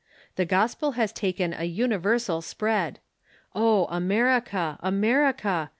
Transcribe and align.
The 0.35 0.45
gospel 0.47 0.93
has 0.93 1.13
taken 1.13 1.53
a 1.53 1.65
universal 1.65 2.41
spread,... 2.41 2.97
O 3.53 3.85
America, 3.91 4.79
America 4.81 5.69